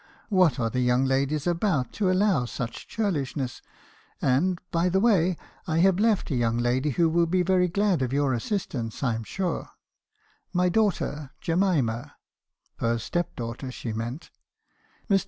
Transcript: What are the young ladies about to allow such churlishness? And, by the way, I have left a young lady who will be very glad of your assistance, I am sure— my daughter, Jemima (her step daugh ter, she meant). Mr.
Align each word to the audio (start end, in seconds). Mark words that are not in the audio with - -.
What 0.29 0.59
are 0.59 0.71
the 0.71 0.79
young 0.79 1.05
ladies 1.05 1.45
about 1.45 1.91
to 1.93 2.09
allow 2.09 2.45
such 2.45 2.87
churlishness? 2.87 3.61
And, 4.19 4.59
by 4.71 4.89
the 4.89 4.99
way, 4.99 5.37
I 5.67 5.77
have 5.77 5.99
left 5.99 6.31
a 6.31 6.35
young 6.35 6.57
lady 6.57 6.89
who 6.89 7.07
will 7.07 7.27
be 7.27 7.43
very 7.43 7.67
glad 7.67 8.01
of 8.01 8.11
your 8.11 8.33
assistance, 8.33 9.03
I 9.03 9.13
am 9.13 9.23
sure— 9.23 9.69
my 10.61 10.69
daughter, 10.69 11.29
Jemima 11.39 12.15
(her 12.77 12.97
step 12.97 13.35
daugh 13.35 13.57
ter, 13.59 13.69
she 13.69 13.93
meant). 13.93 14.31
Mr. 15.07 15.19